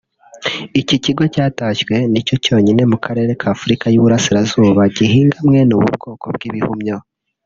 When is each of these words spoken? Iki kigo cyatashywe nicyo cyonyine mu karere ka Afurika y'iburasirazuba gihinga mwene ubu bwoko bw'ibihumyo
Iki 0.81 0.95
kigo 1.03 1.23
cyatashywe 1.33 1.95
nicyo 2.11 2.35
cyonyine 2.43 2.81
mu 2.91 2.97
karere 3.05 3.31
ka 3.39 3.47
Afurika 3.55 3.85
y'iburasirazuba 3.89 4.81
gihinga 4.97 5.37
mwene 5.47 5.71
ubu 5.77 5.87
bwoko 5.97 6.25
bw'ibihumyo 6.37 6.97